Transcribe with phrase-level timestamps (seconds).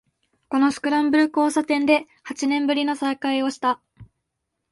[0.49, 3.83] このスクランブル交差点で八年ぶりの再会をした